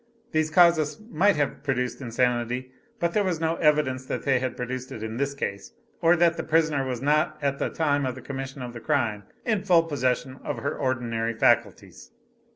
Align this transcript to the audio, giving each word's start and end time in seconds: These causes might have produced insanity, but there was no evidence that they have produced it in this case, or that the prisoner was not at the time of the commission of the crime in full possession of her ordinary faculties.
These 0.31 0.49
causes 0.49 0.99
might 1.11 1.35
have 1.35 1.61
produced 1.61 2.01
insanity, 2.01 2.71
but 2.99 3.13
there 3.13 3.23
was 3.23 3.39
no 3.39 3.57
evidence 3.57 4.03
that 4.07 4.23
they 4.23 4.39
have 4.39 4.57
produced 4.57 4.91
it 4.91 5.03
in 5.03 5.17
this 5.17 5.35
case, 5.35 5.73
or 6.01 6.15
that 6.15 6.37
the 6.37 6.43
prisoner 6.43 6.83
was 6.83 7.03
not 7.03 7.37
at 7.39 7.59
the 7.59 7.69
time 7.69 8.07
of 8.07 8.15
the 8.15 8.21
commission 8.23 8.63
of 8.63 8.73
the 8.73 8.79
crime 8.79 9.25
in 9.45 9.63
full 9.63 9.83
possession 9.83 10.39
of 10.43 10.57
her 10.57 10.75
ordinary 10.75 11.35
faculties. 11.35 12.09